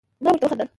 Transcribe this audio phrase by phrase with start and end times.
[0.21, 0.67] ما ورته وخندل،